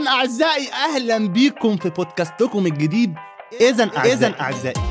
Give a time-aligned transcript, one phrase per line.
[0.00, 3.14] إذا أعزائي أهلا بيكم في بودكاستكم الجديد.
[3.60, 4.82] إذا إذا أعزائي.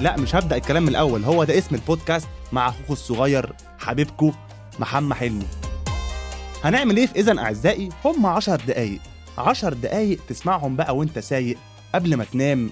[0.00, 1.24] لا مش هبدأ الكلام من الأول.
[1.24, 4.32] هو ده اسم البودكاست مع أخوكم الصغير حبيبكم
[4.78, 5.46] محمد حلمي.
[6.64, 9.00] هنعمل إيه في إذا أعزائي؟ هم عشر دقايق.
[9.38, 11.58] عشر دقايق تسمعهم بقى وأنت سايق
[11.94, 12.70] قبل ما تنام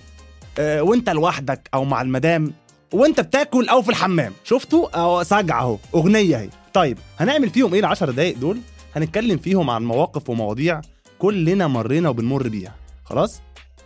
[0.58, 2.52] آه وأنت لوحدك أو مع المدام
[2.92, 4.32] وأنت بتاكل أو في الحمام.
[4.44, 5.78] شفتوا؟ أو سجع أهو.
[5.94, 6.50] أغنية أهي.
[6.74, 8.60] طيب هنعمل فيهم إيه العشر دقايق دول؟
[8.96, 10.80] هنتكلم فيهم عن مواقف ومواضيع
[11.22, 12.74] كلنا مرينا وبنمر بيها.
[13.04, 13.40] خلاص؟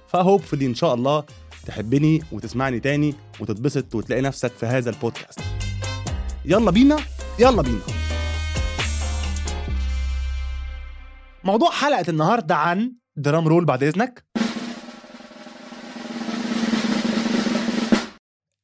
[0.09, 1.25] ف hopefully إن شاء الله
[1.67, 5.41] تحبني وتسمعني تاني وتتبسط وتلاقي نفسك في هذا البودكاست.
[6.45, 6.97] يلا بينا؟
[7.39, 7.81] يلا بينا.
[11.45, 14.25] موضوع حلقة النهاردة عن drum roll بعد إذنك.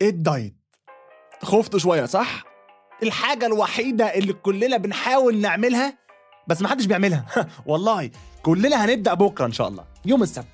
[0.02, 0.56] الدايت
[1.42, 2.44] خفتوا شوية صح؟
[3.02, 6.01] الحاجة الوحيدة اللي كلنا بنحاول نعملها
[6.46, 7.26] بس محدش بيعملها.
[7.66, 8.10] والله
[8.42, 9.84] كلنا هنبدأ بكرة إن شاء الله.
[10.04, 10.46] يوم السبت.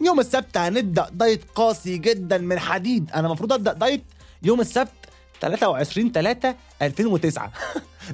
[0.00, 3.10] يوم السبت هنبدأ دايت قاسي جدا من حديد.
[3.14, 4.04] أنا المفروض أبدأ دايت
[4.42, 4.90] يوم السبت
[5.40, 7.52] 23 3 2009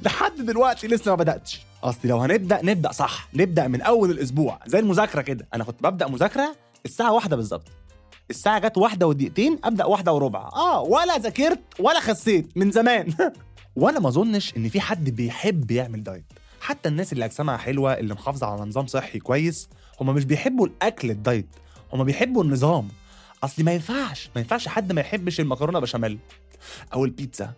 [0.05, 1.61] لحد دلوقتي لسه ما بدأتش.
[1.83, 3.27] أصلي لو هنبدأ نبدأ صح.
[3.33, 4.59] نبدأ من أول الأسبوع.
[4.65, 5.47] زي المذاكرة كده.
[5.53, 6.55] أنا كنت ببدأ مذاكرة
[6.85, 7.67] الساعة واحدة بالظبط.
[8.29, 10.49] الساعة جت واحدة ودقيقتين أبدأ واحدة وربع.
[10.55, 13.13] آه ولا ذاكرت ولا خسيت من زمان.
[13.75, 16.25] وأنا ما أظنش إن في حد بيحب يعمل دايت.
[16.61, 19.69] حتى الناس اللي أجسامها حلوة اللي محافظة على نظام صحي كويس
[20.01, 21.47] هما مش بيحبوا الأكل الدايت
[21.93, 22.87] هما بيحبوا النظام.
[23.43, 26.19] أصلي ما ينفعش ما ينفعش حد ما يحبش المكرونة بشاميل
[26.93, 27.53] أو البيتزا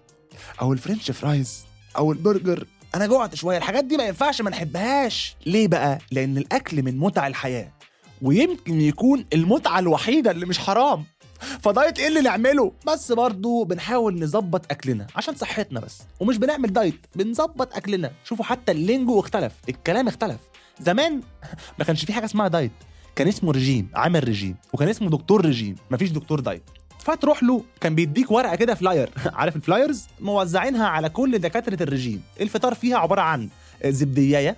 [0.61, 1.65] أو ال french fries
[1.97, 2.67] أو البرجر.
[2.95, 5.35] أنا جوعت شوية الحاجات دي ما ينفعش ما نحبهاش.
[5.45, 7.71] ليه بقى؟ لأن الأكل من متع الحياة
[8.21, 11.03] ويمكن يكون المتعة الوحيدة اللي مش حرام.
[11.61, 16.01] فدايت إيه اللي نعمله؟ بس برضو بنحاول نظبط أكلنا عشان صحتنا بس.
[16.19, 18.11] ومش بنعمل دايت بنظبط أكلنا.
[18.23, 20.37] شوفوا حتى ال lingo اختلف الكلام اختلف.
[20.81, 21.21] زمان
[21.79, 22.71] ما كانش في حاجة اسمها دايت.
[23.15, 24.55] كان اسمه رجيم عامل رجيم.
[24.73, 26.63] وكان اسمه دكتور رجيم مفيش دكتور دايت.
[26.99, 29.09] فتروح له كان بيديك ورقة كده flyer.
[29.39, 32.21] عارف ال flyers؟ موزعينها على كل دكاترة الرجيم.
[32.41, 33.49] الفطار فيها عبارة عن
[33.85, 34.55] زبدياية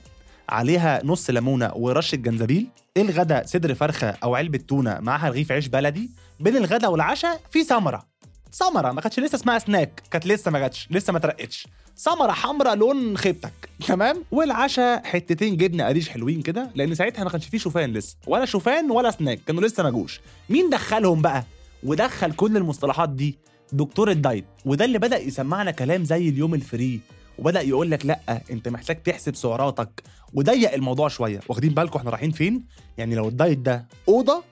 [0.50, 2.68] عليها نص ليمونة ورشة جنزبيل.
[2.98, 6.10] الغدا صدر فرخة أو علبة تونة معاها رغيف عيش بلدي.
[6.40, 8.06] بين الغدا والعشاء في سمره
[8.52, 12.76] سمره ما كانتش لسه اسمها سناك كانت لسه ما جاتش لسه ما ترقتش سمره حمراء
[12.76, 13.70] لون خيبتك.
[13.88, 18.18] تمام؟ والعشاء حتتين جبنة قريش حلوين كده لأن ساعتها ما كانش فيه شوفان لسه.
[18.28, 20.20] ولا شوفان ولا سناك كانوا لسه ما جوش.
[20.50, 21.44] مين دخلهم بقى؟
[21.84, 23.38] ودخل كل المصطلحات دي
[23.74, 24.46] دكتور الدايت.
[24.66, 27.00] وده اللي بدأ يسمعنا كلام زي اليوم ال free.
[27.40, 30.04] وبدأ يقول لك لأ أنت محتاج تحسب سعراتك.
[30.34, 31.40] وضيق الموضوع شوية.
[31.50, 32.66] واخدين بالكم إحنا رايحين فين؟
[32.98, 34.44] يعني لو الدايت ده أوضة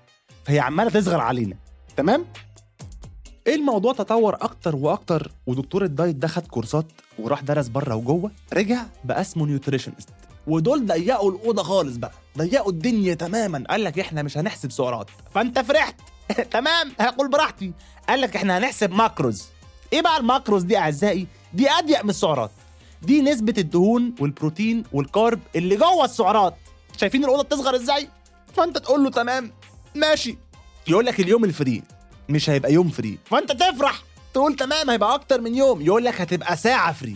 [0.46, 1.56] فهي عمالة تصغر علينا.
[1.98, 2.26] تمام؟
[3.48, 6.86] الموضوع؟ تطور أكتر وأكتر ودكتور الدايت ده خد كورسات
[7.20, 10.10] وراح درس بره وجوه رجع بقى اسمه nutritionist
[10.48, 12.12] ودول ضيقوا الأوضة خالص بقى.
[12.38, 13.64] ضيقوا الدنيا تماما.
[13.70, 15.08] قال لك إحنا مش هنحسب سعرات.
[15.34, 15.96] فأنت فرحت.
[16.52, 17.74] تمام؟ هقول براحتي.
[18.10, 19.44] قال لك إحنا هنحسب macros.
[19.94, 22.52] إيه بقى ال macros دي أعزائي؟ دي أضيق من السعرات.
[23.04, 26.56] دي نسبة الدهون والبروتين وال carb اللي جوه السعرات.
[26.98, 28.10] شايفين الأوضة بتصغر إزاي؟
[28.56, 29.52] فأنت تقول له تمام
[29.96, 30.38] ماشي.
[30.88, 31.84] يقول لك اليوم ال free
[32.30, 33.18] مش هيبقى يوم free.
[33.26, 34.04] فأنت تفرح
[34.34, 35.82] تقول تمام هيبقى أكتر من يوم.
[35.82, 37.16] يقول لك هتبقى ساعة free.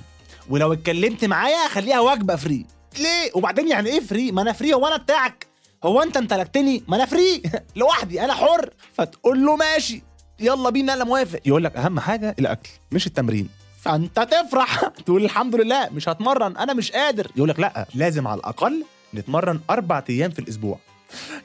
[0.49, 2.65] ولو اتكلمت معايا خليها وجبة free.
[2.99, 5.47] ليه؟ وبعدين يعني إيه free؟ ما أنا free هو أنا بتاعك.
[5.83, 7.41] هو أنت امتلكتني ما أنا free.
[7.75, 8.69] لوحدي أنا حر.
[8.93, 10.03] فتقول له ماشي
[10.39, 11.39] يلا بينا أنا موافق.
[11.45, 13.49] يقول لك أهم حاجة الأكل مش التمرين.
[13.87, 14.87] فانت تفرح.
[15.05, 17.31] تقول الحمد لله مش هتمرن أنا مش قادر.
[17.35, 20.79] يقول لك لا لازم على الأقل نتمرن أربع أيام في الأسبوع.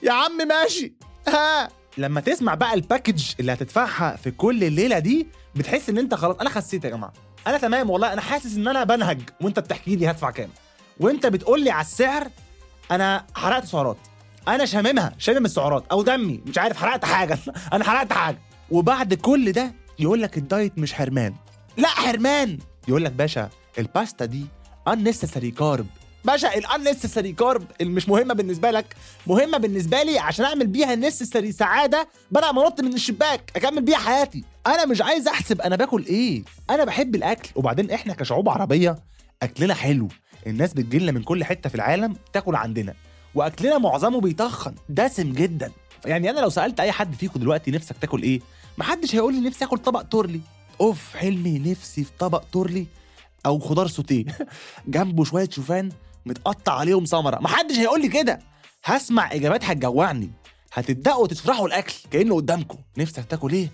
[0.02, 0.92] يا عم ماشي.
[1.28, 1.68] ها.
[1.98, 6.50] لما تسمع بقى الباكج اللي هتدفعها في كل الليلة دي بتحس إن أنت خلاص أنا
[6.50, 7.12] خسيت يا جماعة.
[7.46, 9.20] أنا تمام والله أنا حاسس إن أنا بنهج.
[9.40, 10.50] وأنت بتحكي لي هدفع كام.
[11.00, 12.28] وأنت بتقول لي على السعر
[12.90, 13.96] أنا حرقت سعرات.
[14.48, 15.84] أنا شاممها شامم السعرات.
[15.92, 17.38] أو دمي مش عارف حرقت حاجة.
[17.72, 18.38] أنا حرقت حاجة.
[18.70, 21.34] وبعد كل ده يقول لك الدايت مش حرمان.
[21.76, 22.58] لا حرمان.
[22.88, 24.46] يقول لك باشا الباستا دي
[24.88, 25.86] unnecessary carb
[26.24, 28.96] باشا ال unnecessary carb اللي مش مهمة بالنسبة لك
[29.26, 33.98] مهمة بالنسبة لي عشان أعمل بيها necessary سعادة بدل ما انط من الشباك أكمل بيها
[33.98, 34.44] حياتي.
[34.66, 36.42] أنا مش عايز أحسب أنا باكل إيه.
[36.70, 37.48] أنا بحب الأكل.
[37.54, 38.98] وبعدين إحنا كشعوب عربية
[39.42, 40.08] أكلنا حلو.
[40.46, 42.94] الناس بتجيلنا من كل حتة في العالم تاكل عندنا.
[43.34, 45.72] وأكلنا معظمه بيتخن دسم جدا.
[46.04, 48.40] يعني أنا لو سألت أي حد فيكم دلوقتي نفسك تاكل إيه
[48.78, 50.40] محدش هيقول لي نفسي آكل طبق تورلي.
[50.82, 52.86] اوف حلمي نفسي في طبق تورلي
[53.46, 54.24] أو خضار سوتيه.
[54.86, 55.92] جنبه شوية شوفان
[56.26, 58.38] متقطع عليهم سمره محدش هيقول لي كده.
[58.84, 60.30] هسمع إجابات هتجوعني.
[60.72, 62.78] هتبداوا تشرحوا الأكل كأنه قدامكم.
[62.98, 63.68] نفسك تاكل إيه؟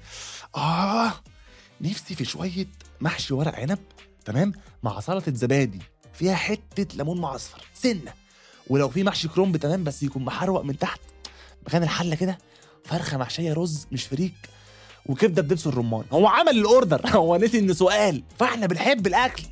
[0.56, 1.12] آه
[1.80, 2.66] نفسي في شوية
[3.00, 3.78] محشي ورق عنب
[4.24, 4.52] تمام؟
[4.82, 5.78] مع سلطة زبادي.
[6.12, 7.64] فيها حتة ليمون معصفر.
[7.74, 8.12] سنة.
[8.66, 11.00] ولو في محشي كرنب تمام؟ بس يكون محروق من تحت.
[11.66, 12.38] مكان الحلة كده.
[12.84, 14.34] فرخة محشية رز مش فريك.
[15.08, 16.04] وكبدة بدبس الرمان.
[16.12, 17.00] هو عمل ال order.
[17.16, 18.22] هو نسي إنه سؤال.
[18.38, 19.42] فإحنا بنحب الأكل.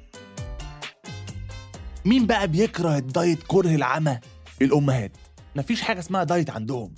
[2.04, 4.20] مين بقى بيكره الدايت كره العمى؟
[4.62, 5.12] الأمهات.
[5.56, 6.94] مفيش حاجة اسمها دايت عندهم.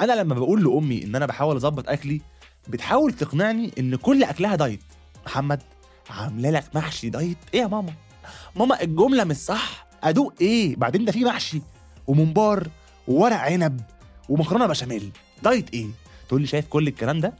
[0.00, 2.20] أنا لما بقول لأمي إن أنا بحاول أظبط أكلي
[2.68, 4.80] بتحاول تقنعني إن كل أكلها دايت.
[5.26, 5.62] محمد
[6.10, 7.92] عاملة لك محشي دايت؟ إيه يا ماما؟
[8.56, 9.86] ماما الجملة مش صح.
[10.04, 11.62] أدوق إيه؟ بعدين ده في محشي.
[12.06, 12.68] وممبار
[13.08, 13.80] وورق عنب
[14.28, 15.10] ومكرونة بشاميل.
[15.42, 15.86] دايت إيه؟
[16.28, 17.34] تقول لي شايف كل الكلام ده؟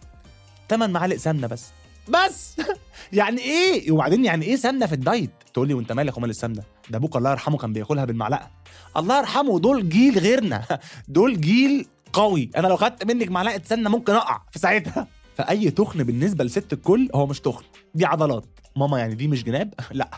[0.70, 1.64] 8 معالق سمنة بس.
[2.08, 2.56] بس!
[3.12, 6.98] يعني إيه؟ وبعدين يعني إيه سمنة في الدايت؟ تقول لي وأنت مالك ومال السمنة؟ ده
[6.98, 8.50] أبوك الله يرحمه كان بياكلها بالمعلقة.
[8.96, 10.64] الله يرحمه دول جيل غيرنا.
[11.08, 12.50] دول جيل قوي.
[12.56, 15.06] أنا لو خدت منك معلقة سمنة ممكن أقع في ساعتها.
[15.36, 17.64] فأي تخن بالنسبة لست الكل هو مش تخن.
[17.94, 18.44] دي عضلات.
[18.76, 20.10] ماما يعني دي مش جناب؟ لا.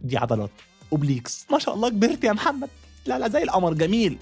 [0.00, 0.50] دي عضلات.
[0.92, 1.46] obliques.
[1.50, 2.68] ما شاء الله كبرت يا محمد.
[3.06, 3.74] لا لا زي القمر.
[3.74, 4.18] جميل.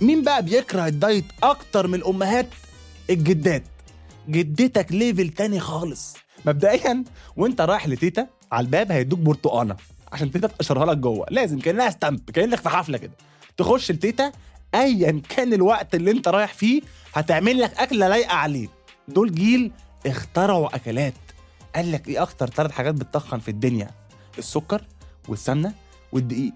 [0.00, 2.46] مين بقى بيكره الدايت أكتر من الأمهات؟
[3.10, 3.62] الجدات.
[4.28, 6.16] جدتك level تاني خالص.
[6.46, 7.04] مبدئيا
[7.36, 9.76] وأنت رايح لتيتا على الباب هيدوك برتقانة.
[10.12, 11.26] عشان تيتا تقشرها لك جوه.
[11.30, 13.12] لازم كأنها stamp كأنك في حفلة كده.
[13.56, 14.32] تخش لتيتا
[14.74, 16.82] ايا كان الوقت اللي أنت رايح فيه
[17.14, 18.68] هتعمل لك أكلة لايقة عليه.
[19.08, 19.72] دول جيل
[20.06, 21.14] اخترعوا أكلات.
[21.74, 23.90] قال لك إيه أكتر ثلاث حاجات بتتخن في الدنيا؟
[24.38, 24.84] السكر
[25.28, 25.72] والسمنة
[26.12, 26.52] والدقيق.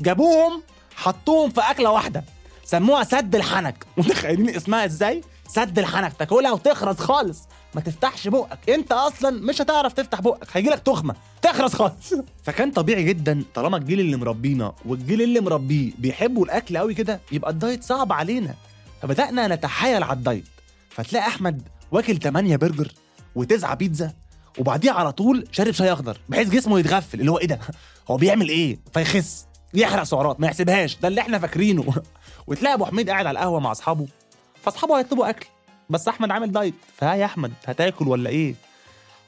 [0.00, 0.62] جابوهم
[0.96, 2.24] حطوهم في أكلة واحدة.
[2.64, 3.86] سموها سد الحنك.
[3.96, 6.12] متخيلين اسمها إزاي؟ سد الحنك.
[6.18, 7.42] تاكلها وتخرس خالص.
[7.74, 8.70] ما تفتحش بقك.
[8.70, 10.48] انت أصلا مش هتعرف تفتح بقك.
[10.52, 11.14] هيجيلك تخمة.
[11.42, 12.14] تخرس خالص.
[12.44, 17.50] فكان طبيعي جدا طالما الجيل اللي مربينا والجيل اللي مربيه بيحبوا الأكل قوي كده يبقى
[17.50, 18.54] الدايت صعب علينا.
[19.02, 20.44] فبدأنا نتحايل على الدايت.
[20.90, 21.62] فتلاقي أحمد
[21.92, 22.92] واكل 8 برجر
[23.34, 24.12] وتسعة بيتزا
[24.58, 27.20] وبعديها على طول شارب شاي أخضر بحيث جسمه يتغفل.
[27.20, 27.58] اللي هو إيه ده؟
[28.10, 29.46] هو بيعمل إيه؟ فيخس.
[29.74, 30.96] يحرق سعرات ما يحسبهاش.
[30.96, 31.84] ده اللي إحنا فاكرينه.
[32.46, 34.06] وتلاقي أبو حميد قاعد على القهوة مع أصحابه
[34.62, 35.46] فأصحابه هيطلبوا أكل.
[35.90, 36.74] بس أحمد عامل دايت.
[36.96, 38.54] فها يا أحمد هتاكل ولا إيه؟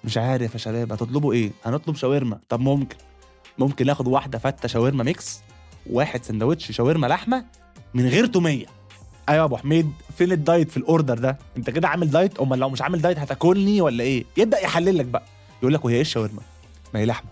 [0.05, 2.39] مش عارف يا شباب هتطلبوا إيه؟ هنطلب شاورما.
[2.49, 2.97] طب ممكن.
[3.59, 5.41] ممكن ناخد واحدة فتة شاورما mix
[5.91, 7.45] واحد سندوتش شاورما لحمة
[7.95, 8.67] من غير تومية.
[9.29, 12.59] أيوه يا أبو حميد فين الدايت في ال order ده؟ أنت كده عامل دايت؟ أمال
[12.59, 15.23] لو مش عامل دايت هتاكلني ولا إيه؟ يبدأ يحلل لك بقى.
[15.63, 16.41] يقول لك وهي إيه الشاورما؟
[16.95, 17.31] ما هي لحمة.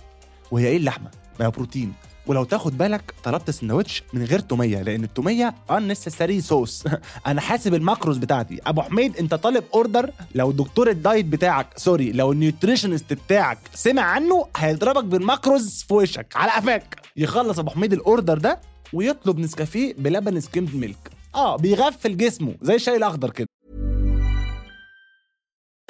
[0.50, 1.10] وهي إيه اللحمة؟
[1.40, 1.92] ما هي بروتين.
[2.26, 6.84] ولو تاخد بالك طلبت سندوتش من غير تومية لأن التومية unnecessary sauce
[7.26, 8.60] أنا حاسب ال macros بتاعتي.
[8.66, 14.02] أبو حميد أنت طالب order لو دكتور الدايت بتاعك sorry لو ال nutritionist بتاعك سمع
[14.02, 16.26] عنه هيضربك بال macros في وشك.
[16.36, 16.96] على قفاك.
[17.16, 18.60] يخلص أبو حميد ال order ده
[18.92, 23.46] ويطلب نسكافيه بلبن skimmed milk آه بيغفل جسمه زي الشاي الأخضر كده.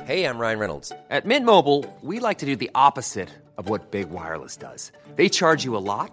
[0.06, 0.88] Hey, I'm Ryan Reynolds.
[1.16, 4.82] At Mint Mobile, we like to do the opposite of what Big Wireless does.
[5.18, 6.12] They charge you a lot,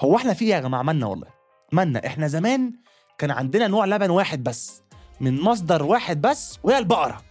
[0.00, 1.26] هو إحنا فيه يا جماعة؟ مالنا والله.
[1.72, 2.72] مالنا إحنا زمان
[3.18, 4.82] كان عندنا نوع لبن واحد بس
[5.20, 7.22] من مصدر واحد بس وهي البقرة.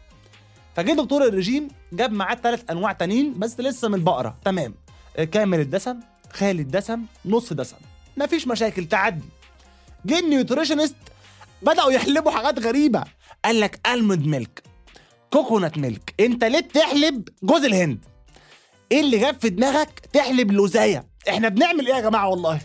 [0.76, 4.38] فجه دكتور الرجيم جاب معاه ثلاث أنواع تانيين بس لسه من البقرة.
[4.46, 4.76] تمام.
[5.18, 6.00] آه، كامل الدسم
[6.34, 7.78] خالي الدسم نص دسم.
[8.18, 9.26] مفيش مشاكل تعدي.
[10.06, 10.96] جه النيوتريشنست
[11.62, 13.04] بدأوا يحلبوا حاجات غريبة.
[13.46, 14.64] قال لك المد ميلك
[15.34, 16.14] كوكونات ميلك.
[16.20, 18.06] انت ليه بتحلب جوز الهند؟
[18.92, 22.60] إيه اللي جاب في دماغك تحلب لوزايه إحنا بنعمل إيه يا جماعة والله؟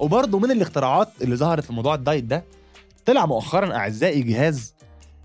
[0.00, 2.44] وبرضه من الاختراعات اللي ظهرت في موضوع الدايت ده
[3.06, 4.74] طلع مؤخرا أعزائي جهاز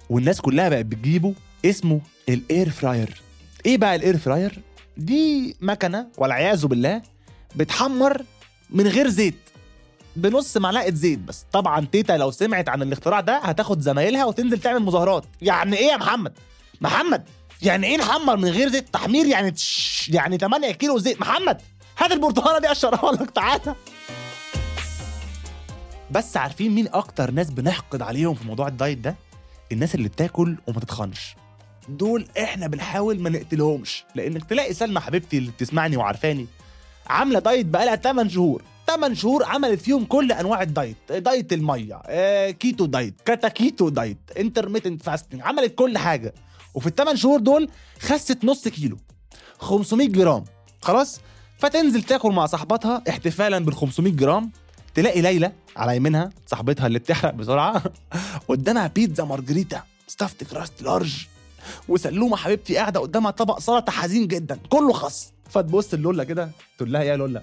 [0.09, 1.33] والناس كلها بقت بتجيبه
[1.65, 3.21] اسمه ال air fryer.
[3.65, 4.59] إيه بقى ال air fryer؟
[4.97, 7.01] دي مكنة والعياذ بالله
[7.55, 8.23] بتحمر
[8.69, 9.35] من غير زيت
[10.15, 11.45] بنص معلقة زيت بس.
[11.51, 15.25] طبعا تيتا لو سمعت عن الاختراع ده هتاخد زمايلها وتنزل تعمل مظاهرات.
[15.41, 16.33] يعني إيه يا محمد؟
[16.81, 17.23] محمد!
[17.61, 21.21] يعني إيه نحمر من غير زيت؟ تحمير يعني تش يعني 8 كيلو زيت.
[21.21, 21.61] محمد
[21.97, 23.75] هات البرتقالة دي اقشرها لك تعالى
[26.11, 29.15] بس عارفين مين أكتر ناس بنحقد عليهم في موضوع الدايت ده؟
[29.71, 31.35] الناس اللي بتاكل وما تتخنش.
[31.89, 34.03] دول إحنا بنحاول ما نقتلهمش.
[34.15, 36.47] لإنك تلاقي سلمى حبيبتي اللي بتسمعني وعارفاني
[37.07, 38.63] عاملة دايت بقالها 8 شهور.
[38.87, 41.11] 8 شهور عملت فيهم كل أنواع الدايت.
[41.11, 46.33] دايت المية آه، keto diet كاتا keto diet intermittent fasting عملت كل حاجة.
[46.73, 48.97] وفي الثمان شهور دول خست نص كيلو
[49.59, 50.43] 500 جرام.
[50.81, 51.19] خلاص؟
[51.57, 54.51] فتنزل تاكل مع صاحبتها احتفالا بال 500 جرام.
[54.95, 57.83] تلاقي ليلى على يمينها صاحبتها اللي بتحرق بسرعة
[58.49, 61.25] قدامها بيتزا مارجريتا stuffed crust large
[61.87, 65.31] وسلومة حبيبتي قاعدة قدامها طبق سلطة حزين جدا كله خس.
[65.49, 67.41] فتبص لولا كده تقول لها يا لولا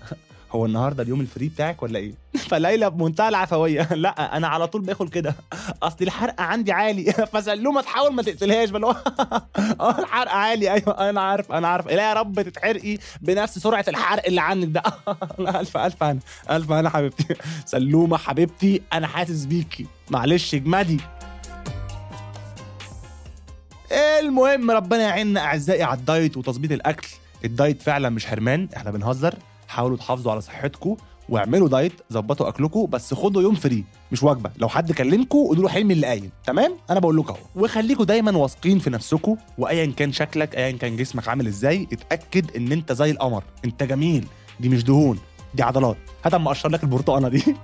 [0.53, 2.13] هو النهارده اليوم ال free بتاعك ولا إيه؟
[2.51, 3.89] فليلى بمنتهى العفوية.
[3.95, 5.35] لا أنا على طول باكل كده.
[5.83, 7.13] أصل الحرق عندي عالي.
[7.13, 10.73] فسلومه تحاول ما تقتلهاش بل آه الحرق عالي.
[10.73, 11.87] أيوه أنا عارف أنا عارف.
[11.87, 14.83] لا يا رب تتحرقي بنفس سرعة الحرق اللي عندك ده.
[15.61, 16.19] ألف ألف أنا
[16.51, 17.35] ألف أنا حبيبتي.
[17.65, 19.87] سلومة حبيبتي أنا حاسس بيكي.
[20.11, 21.01] معلش اجمدي
[24.21, 27.09] المهم ربنا يعيننا أعزائي على الدايت وتظبيط الأكل.
[27.45, 29.35] الدايت فعلا مش حرمان إحنا بنهزر.
[29.69, 30.97] حاولوا تحافظوا على صحتكم
[31.29, 34.51] واعملوا دايت ظبطوا أكلكم بس خدوا يوم free مش وجبة.
[34.57, 36.31] لو حد كلمكم قولوا له حلمي اللي قايل.
[36.45, 37.65] تمام؟ أنا بقول لكم أهو.
[37.65, 42.73] وخليكم دايما واثقين في نفسكم وايا كان شكلك ايا كان جسمك عامل إزاي اتأكد إن
[42.73, 43.43] أنت زي القمر.
[43.65, 44.27] أنت جميل.
[44.61, 45.19] دي مش دهون
[45.55, 45.97] دي عضلات.
[46.25, 47.43] هات اما اقشر لك البرتقانة دي.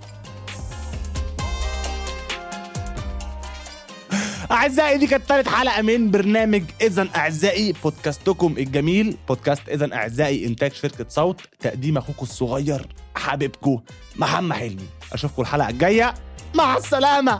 [4.53, 10.73] أعزائي دي كانت ثالث حلقة من برنامج اذا أعزائي بودكاستكم الجميل بودكاست اذا أعزائي إنتاج
[10.73, 13.81] شركة صوت تقديم اخوكم الصغير حبيبكم
[14.17, 16.15] محمد حلمي أشوفكم الحلقة الجاية
[16.55, 17.39] مع السلامة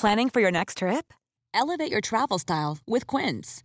[0.00, 1.12] Planning for your next trip?
[1.52, 3.64] Elevate your travel style with Quince.